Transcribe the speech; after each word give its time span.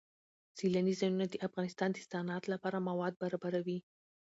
سیلانی 0.57 0.93
ځایونه 0.99 1.25
د 1.29 1.35
افغانستان 1.47 1.89
د 1.93 1.97
صنعت 2.09 2.43
لپاره 2.53 2.85
مواد 2.89 3.13
برابروي. 3.21 3.79